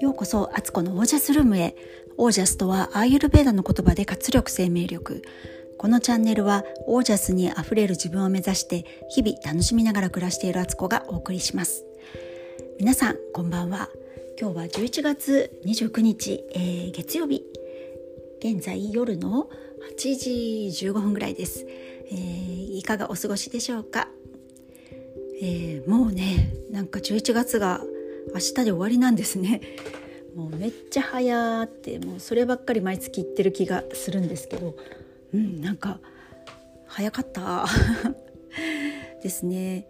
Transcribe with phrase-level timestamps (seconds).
[0.00, 1.76] ようこそアツコのオージャスルームへ。
[2.16, 5.22] オージャスとはアーユルベーダの言葉で活力生命力。
[5.78, 11.84] このチャンネルはオージャスにあふれる自分を目指して日々楽しみながら暮らしているアツコがお送りします。
[12.78, 13.88] 皆さんこんばんは。
[14.40, 17.44] 今日は11月29日、えー、月曜日。
[18.40, 19.50] 現在夜の
[19.96, 21.66] 8時15分ぐらいです、
[22.10, 24.08] えー、いかがお過ごしでしょうか、
[25.42, 27.80] えー、もうねなんか11月が
[28.34, 29.60] 明日で終わりなんですね。
[30.36, 34.76] もうめっちゃ早ってもうそればっかり毎月言ってる気がするんですけど。
[35.32, 36.00] うんなんか
[36.86, 37.66] 早かった。
[39.22, 39.86] ですね。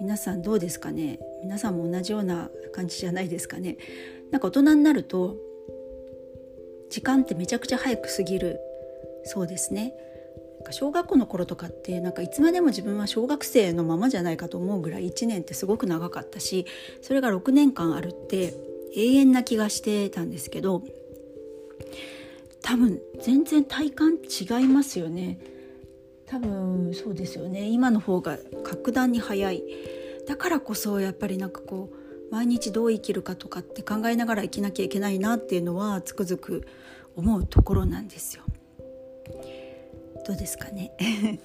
[0.00, 1.18] 皆さんどうですかね？
[1.42, 3.76] 皆さんも同じような感じじゃないですかね？
[4.30, 5.36] なんか大人になると
[6.88, 8.58] 時間ってめちゃくちゃ早く過ぎる
[9.24, 9.94] そうですね。
[10.70, 16.66] 小学校の頃とかってなんかいつまでも自分は小学生のままじゃないかと思うぐらい1年ってすごく長かったし
[17.02, 18.54] それが6年間あるって
[18.94, 20.82] 永遠な気がしてたんですけど
[22.62, 25.38] 多分全然体感違いますよね。
[26.26, 27.68] 多分そうですよね。
[27.68, 29.64] 今の方が格段に早い。
[30.28, 36.66] だからこそやっぱりなんかこう毎日どう生きるかとかって考えながら生きなきゃいけないなっていうのはつくづく
[37.16, 38.44] 思うところなんですよ。
[40.26, 40.92] どうですかね。
[41.00, 41.38] 今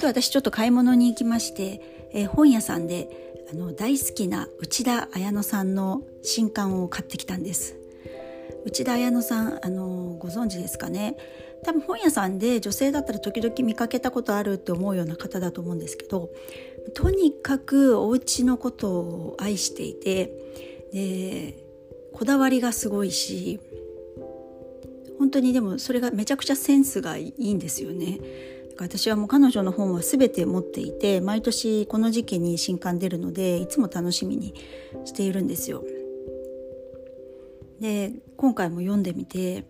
[0.00, 1.80] 日私ちょっと買い物に行きまして、
[2.12, 7.76] えー、本屋さんであの大好きな内田彩乃さんの新刊を買ってきたんです。
[8.64, 11.16] 内田彩乃さんあのご存知ですかね。
[11.64, 16.30] 多分本屋さんで女性だったら時々見かけたことあるって思うような方だと思うんですけど
[16.92, 20.30] とにかくお家のことを愛していて
[20.92, 21.64] で
[22.12, 23.60] こだわりがすごいし
[25.18, 28.20] 本当にでもそれがめちゃくちゃセンスがいいんですよね。
[28.78, 34.54] 私はもう彼女の本は全て持っていて毎年この時期に新刊出るのでいつも楽しみに
[35.04, 35.84] しているんですよ。
[37.80, 39.64] で今回も読んでみて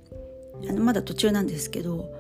[0.69, 2.11] あのまだ途中なんですけど、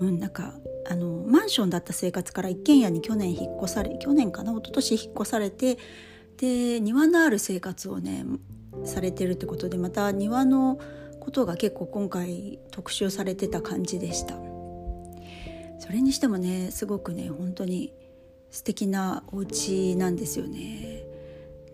[0.00, 0.54] うん、なんか
[0.90, 5.78] あのマンションだった生活から一軒家に去年引っ越され去年かな一昨年引っ越されて
[6.36, 8.24] で庭のある生活をね
[8.84, 10.78] されてるってことでまた庭の
[11.24, 14.36] ことが結構今回特集されてた感じでした。
[15.78, 17.92] それにしてもねすごくね本当に
[18.50, 21.02] 素敵なお家なんですよね。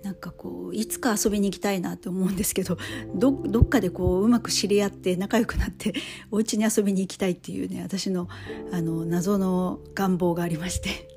[0.03, 2.79] なんかこういつか遊びに行きたいなって思うんですけど
[3.15, 5.93] どっかでこううまく知り合って仲良くなって
[6.31, 8.27] お家に遊びに行きたいっていうね私の
[8.73, 11.09] あの謎の願望がありまして。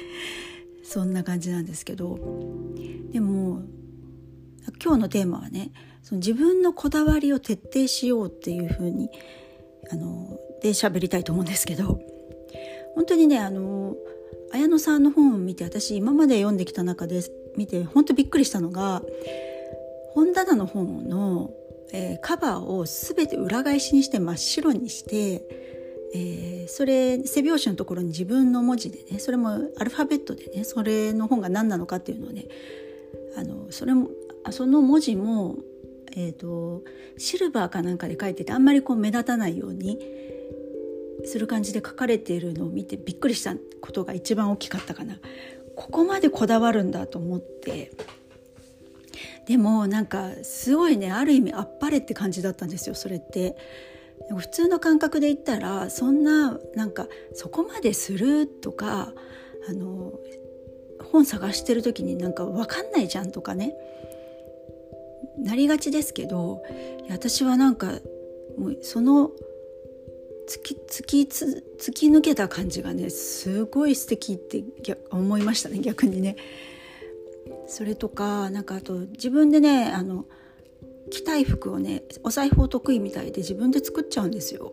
[0.84, 2.18] そんな感じなんですけど。
[3.12, 3.27] でも
[4.82, 5.70] 今日のテーマはね
[6.02, 9.10] その自分のこだわりを徹底しようっていうふうに
[9.90, 12.00] あので喋りたいと思うんですけど
[12.94, 13.94] 本当にねあの
[14.52, 17.22] 綾野さんの本を見て私今まで読んできた中で
[17.56, 19.02] 見て本当びっくりしたのが
[20.14, 21.50] 本棚の本の、
[21.92, 25.42] えー、カバーを全て裏返しにして真っ白にして、
[26.14, 32.46] えー、それ背表紙のところに自分の文字でねそれもアルファベットでねそれの本が何なのかっていうのをね
[33.36, 34.08] あのそれも
[34.52, 35.56] その文字も、
[36.16, 36.82] えーと、
[37.16, 39.98] シルバーかなんかで書いててあんまりこう目立たないように
[41.24, 45.18] する感じで書かれているのを見てびっくりしたことが一番大きかったかな。
[45.74, 47.92] ここまでこだわるんだと思って
[49.46, 53.56] でもなんかすごいねある意味あっぱれって感じだったんですよそれって。
[54.36, 59.12] 普通の感覚で言ったらそんななんかそこまでするとか
[59.68, 60.12] あの
[61.12, 63.74] 本探してる時になんか分かんないじゃんとかね
[65.38, 66.62] なりがちですけど
[67.08, 68.00] 私はなんか
[68.58, 69.30] もうその
[70.48, 74.64] 突き突き突き抜けた感じがねすごい素敵って
[75.10, 76.36] 思いましたね逆にね。
[77.66, 80.24] それとかなんかあと自分でねあの
[81.10, 84.72] 着たい服をねお財布を得意みたいで自分で作っちゃうんですよ。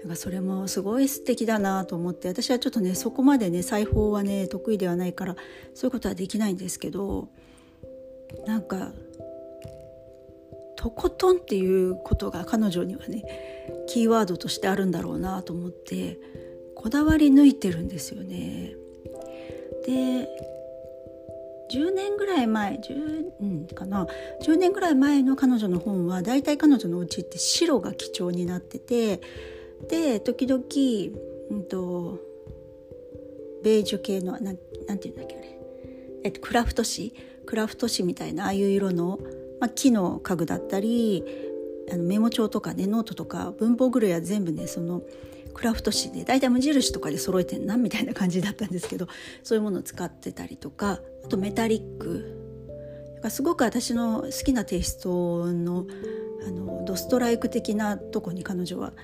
[0.00, 5.36] なんかそれもすごい素敵だなと思って私はちょっとねそこまでね裁縫はね得意ではないから
[5.74, 7.28] そういうことはできないんですけど
[8.46, 8.92] なんか
[10.80, 13.22] とことんっていうことが彼女にはね
[13.86, 16.18] キーワードとしてあるんだろうなと思って
[16.74, 18.72] こだわり抜いてるんですよね。
[19.86, 20.26] で
[21.70, 24.06] 10年ぐらい前10、うん、かな。
[24.42, 29.20] 10年ぐらい前の彼女の本は大体彼女のうちって白が基調になってて
[29.86, 30.62] で時々、
[31.50, 32.18] うんと、
[33.62, 35.58] ベージュ系のななんていうんだっけあれ、
[36.24, 37.12] えっと、クラフト紙。
[37.46, 39.18] クラフト紙みたいなああいう色の
[39.60, 41.24] まあ、木の家具だったり
[41.92, 45.02] あのメモ帳とかねノートとか文房具類は全部ねその
[45.54, 49.08] クラフト紙で大体無印とかで揃えてんなみたいな感じだったんですけど
[49.42, 52.36] そういうものを使ってたりとかあとメタリック。
[53.28, 55.86] すごく私の好きなテイストの
[56.46, 58.94] あのドストライク的なとこに彼女は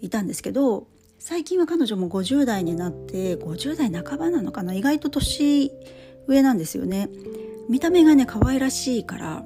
[0.00, 0.88] いたんですけど
[1.20, 5.70] 最近は彼女も50代になって50代半ばなのかな意外と年
[6.26, 7.10] 上なんですよね。
[7.68, 9.44] 見た目がね可愛らしいから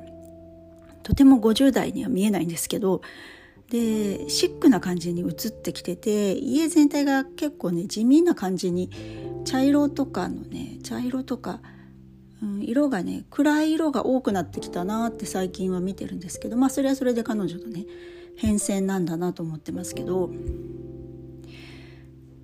[1.04, 3.02] とても50代には見えないんですけど
[3.70, 8.90] でシックな感じに映ってきてて家全体が結構ね地味な感じに
[9.44, 11.60] 茶色とかのね茶色とか、
[12.42, 17.86] うん、色がね暗い色が多くなってきたなって最近は見てるんですけどまあそれはそれで彼女のね
[18.36, 20.30] 変遷なんだなと思ってますけど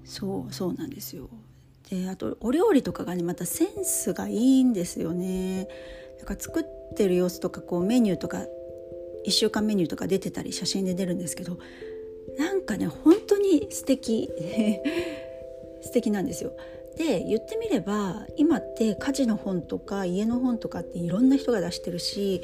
[0.05, 1.29] そうそうなんですよ。
[1.89, 5.69] であとお料理とかがねまたセンスがいいんですよね。
[6.19, 8.45] だか作ってる様子とかこうメニューとか
[9.27, 11.59] 1週間メニューとか出てたり写真で出るんですけど
[12.39, 14.31] なんかね本当に素敵
[15.83, 16.53] 素敵なんですよ。
[16.97, 22.43] で言ってみれば今って家事の本とか家の本とかっていろんな人が出してるし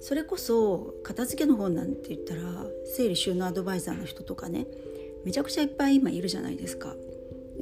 [0.00, 4.66] それこそ片付けの本なんて言ったら整理収納アドバイザーの人とかね
[5.24, 6.94] めちゃくちゃいっぱい今いるじゃないですか。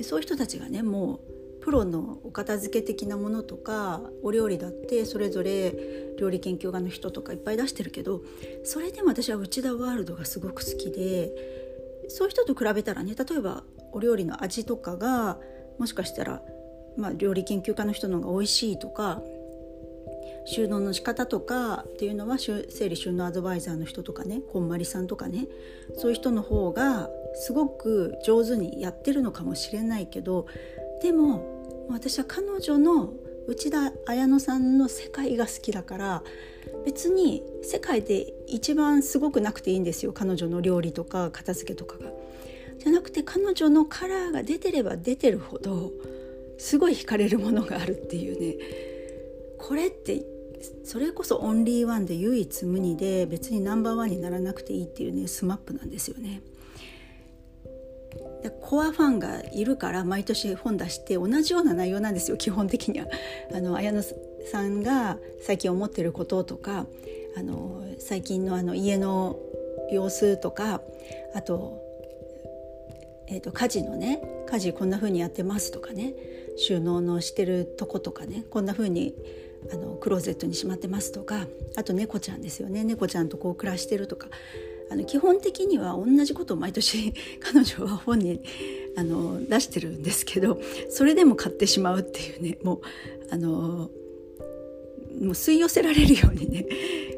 [0.03, 5.75] そういう人たちがねもうプロのお片付け的なものとかお料理だってそれぞれ
[6.19, 8.23] 料理研究家の人とかいっぱい出してるけど
[8.65, 11.31] それでも私は内田ワールドがすごく好きで
[12.09, 15.39] そういう人と比べたらね例えばお料理の味とかが
[15.79, 16.43] もしかしたら、
[16.97, 19.23] まあ、料理研究家の人の方が美味しいとか
[20.51, 25.47] 収納の仕方とかっていうのは整理収納アドバイザーの人とかねこんまりさんとかね
[25.99, 30.47] そういう人の方がすごく上手にやってるのかもしれないけど
[31.03, 33.13] でも私は彼女の
[33.47, 36.23] 内田綾乃さんの世界が好きだから
[36.85, 42.11] 別に世界で一番すごくなくていいんですよ彼女の料理とか片付けとかが。
[42.79, 45.91] じゃなくて彼女のカラーが出てれば出てるほど
[46.59, 48.57] すごい惹かれるものがあるっていうね
[49.59, 50.25] これって
[50.85, 56.41] それこそオンリーワンで唯一無二で別にナンバーワンにならなくていいっていうねスマップなんですよね。
[58.43, 63.07] でコアファンがいるから毎年本出して同じような内容なんですよ基本的には。
[63.53, 66.87] あの綾野さんが最近思ってることとか
[67.37, 69.39] あの最近のあの家の
[69.91, 70.83] 様子とか
[71.35, 71.83] あと,、
[73.27, 76.15] えーと、家事のね家事こんな風にやってますとかね
[76.57, 79.15] 収納のしてるとことかねこんな風に
[79.73, 81.47] あのクローゼットにしまってますとか
[81.77, 84.29] あと猫ちゃんですよね猫ちゃんとこう暮らしてるとか
[84.91, 88.41] あの基本的には同じことを毎年 彼女は本に
[88.97, 92.81] あの出してるんですけどそれでも買ってしまうっていうねもう
[93.31, 93.91] あのも
[95.21, 96.67] う吸い寄せられるようにね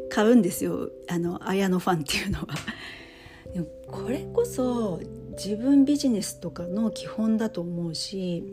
[0.08, 2.46] 買うんですよあの綾のファンっていうのは。
[3.88, 5.00] これこそ
[5.32, 8.44] 自分ビジネスとかの基本だと思うし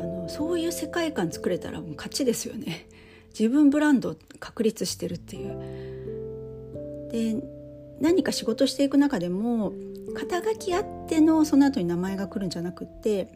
[0.00, 2.88] あのそういう世界観作れたらもう勝ちですよね。
[3.38, 7.08] 自分ブランド確立してるっていう。
[7.12, 7.57] で
[8.00, 9.72] 何か仕事していく中でも
[10.14, 13.28] 肩書きあってのその後に名前が来るんじゃなくて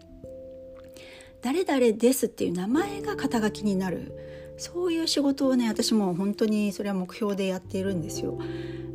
[1.42, 4.12] 誰々ですっていう名前が肩書きになる
[4.58, 8.38] そういう仕事をね私も本当にそれは目標でやっているんですよ。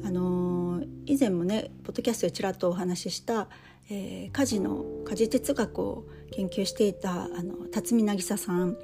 [0.05, 3.49] あの以前もねポッドキャストでちらっとお話しした、
[3.89, 8.77] えー、家事の家事哲学を研究していたあの辰巳渚さん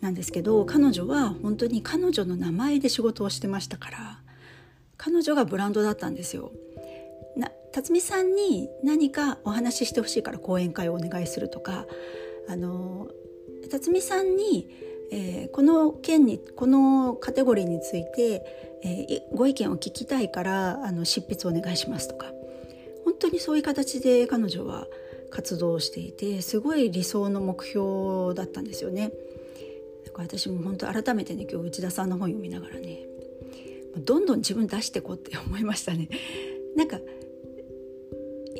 [0.00, 4.20] なんですけど彼女は本当に彼女の名前で仕事をしてましたから
[5.06, 6.50] 彼女がブランドだったんですよ。
[7.36, 11.86] な辰巳さんに何かお話ししてほしいから講演会をお願いするとか
[12.48, 13.08] あの
[13.70, 14.68] 辰巳さんに、
[15.12, 18.42] えー、この件にこのカテゴリーについて、
[18.82, 22.32] えー、ご意見を聞きたいからあの執筆をお願いしますとか
[23.04, 24.88] 本当にそういう形で彼女は
[25.30, 29.12] 活動していてすごい理想の目標だったんですよね。
[30.04, 33.06] だから私も本当改めてね今日内田さんの本読みながらね
[34.00, 36.08] どんどん自分出してこうって思いましたね。
[36.76, 37.00] なんか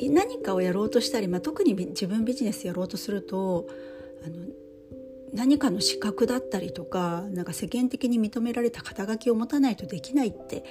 [0.09, 3.67] 何かをやろうとしたり、まあ、特に自分ビジネスやろうとすると
[4.23, 4.45] あの
[5.33, 10.63] 何かの資格だったりとかなんか世間的に認められた肩書きを持たないとできないって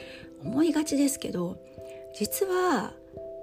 [0.42, 1.58] 思いがちですけど
[2.14, 2.94] 実は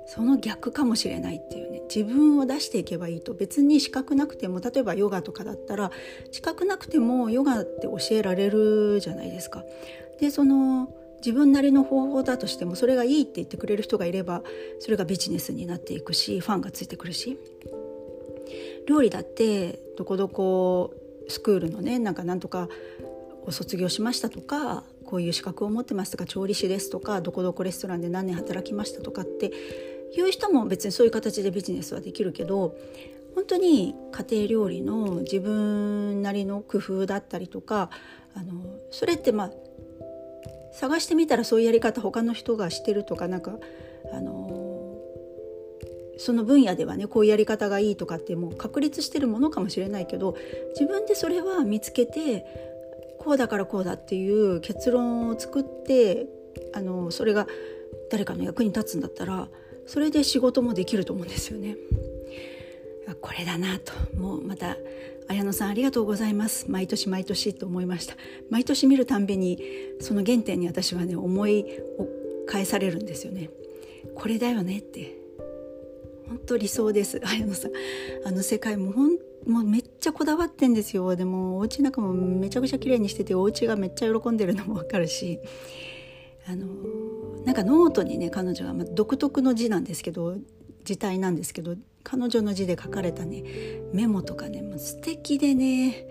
[0.05, 5.91] その逆かもしれないっていうね自分を出していけばいいと別に資格なくても例えばヨガとかだったら
[6.31, 9.63] 資格なくてもヨガって教えられるじゃないですか。
[10.19, 10.93] でその
[11.25, 14.43] 自分なりの方法だとしてもそれがいいって言ってくれる人がいれば
[14.79, 17.39] それがビジネスになっていくしファンがついてくるし。
[18.87, 20.93] 料理だってどこどこ
[21.27, 22.67] スクールのねなんかなんとか
[23.45, 29.51] を卒業しましたとかこういう資格を持ってますとか調理師ですとかどこどこレストランで何年働きましたとかって
[30.15, 32.75] いう人も別にそういう形でビジネスはできるけど
[33.35, 37.89] 本当に家庭料理の自分なりの工夫だったりとか
[38.35, 38.53] あの
[38.91, 39.51] それってまあ
[40.73, 43.53] 探してみたらそういうやり方他の人がしてるとかなんか
[44.11, 44.97] あの
[46.17, 50.35] その分野ではねこういうやり方がいいとかってもう確立してるものかもしれないけど
[50.79, 52.45] 自分でそれは見つけて
[53.19, 56.27] こうだからこうだっていう結論を作って
[56.73, 57.47] あのそれが
[58.11, 59.47] 誰かの役に立つんだったら
[59.87, 61.75] それで仕事もできると思うんですよね。
[63.21, 63.93] これだなと。
[64.17, 64.77] もうまた
[65.27, 66.69] 綾野さんありがとうございます。
[66.69, 68.15] 毎年毎年と思いました。
[68.49, 69.59] 毎年見るたんびに
[69.99, 71.65] その原点に私はね思い
[71.97, 72.07] を
[72.47, 73.49] 返されるんですよね。
[74.15, 75.17] これだよねって。
[76.27, 77.21] 本当理想です。
[77.23, 77.71] 綾野さん。
[78.25, 79.11] あの世界もほん
[79.45, 81.15] もうめっちゃこだわってんですよ。
[81.15, 85.39] でもお家の中もめちゃくちゃ綺麗にしててお家がめっちゃ喜んでるのもわかるし。
[86.45, 86.67] あの
[87.45, 90.37] なんかノートにね彼女は、ま、独特の字なんですけど
[90.83, 93.43] 字体なんですけど彼女の字で書かれたね
[93.93, 96.05] メモとかねもう素敵でね。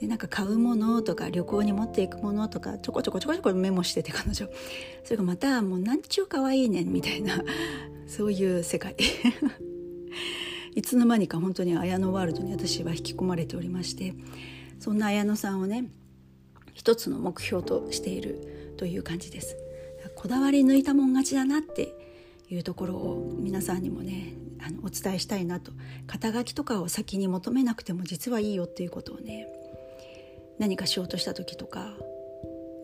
[0.00, 4.48] でなんか買うものとか旅行に持っていくものとかちょこちょこちょこちょこメモしてて彼女。
[5.04, 7.42] それがまたもうなんちゅうかわいいねんみたいな
[8.06, 8.96] そういう世界。
[10.74, 14.14] いつの間にか本当に綾野ワールドに私は引き込まれておりまして
[14.80, 15.88] そんな綾野さんをね
[16.72, 19.56] 一つの目標としているという感じです。
[20.16, 22.03] こだわり抜いたもん勝ちだなって
[22.54, 24.34] いうところを皆さんにもね
[24.66, 25.72] あのお伝えしたいなと
[26.06, 29.46] 肩書きとかを先に求めなくても実はいいよっていうことをね
[30.58, 31.92] 何かしようとした時とか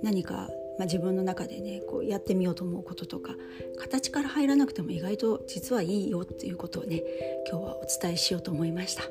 [0.02, 0.48] 何か、
[0.78, 3.34] まあ、自分の中でねこうやってみようと思うこととか
[3.78, 7.02] 形から入らなくても意外と実はいいよっていうことをね
[7.48, 9.04] 今日はお伝えしようと思いました。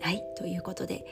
[0.00, 1.06] はいということで、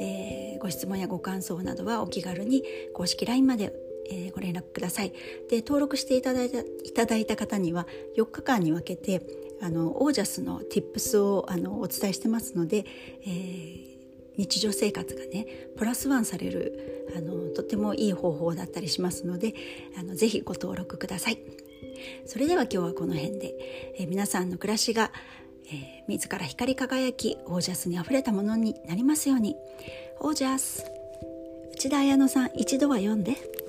[0.00, 3.72] えー、ご質問やご感想などはお気軽に公式 LINE まで
[4.10, 5.12] えー、ご連絡ください。
[5.48, 9.22] で登録していただいたいただいた方には4日間に分けて
[9.60, 12.84] あのオージャスの Tips をあのお伝えしてますので、
[13.22, 13.84] えー、
[14.36, 15.46] 日常生活がね
[15.76, 19.54] プラスワンされるあのとてもいい方法だったりしますので
[19.98, 21.38] あのぜひご登録ください。
[22.26, 23.54] それでは今日はこの辺で、
[23.98, 25.12] えー、皆さんの暮らしが、
[25.66, 29.56] えー、自ら光り輝きオージャスにあふれたものになりますように。
[30.20, 30.84] オージャス。
[31.72, 33.63] 内田彩乃さん一度は読んで。